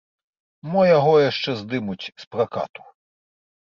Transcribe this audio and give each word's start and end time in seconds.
Мо 0.71 0.81
яго 0.97 1.13
яшчэ 1.29 1.51
здымуць 1.61 2.01
з 2.09 2.23
пракату. 2.35 2.81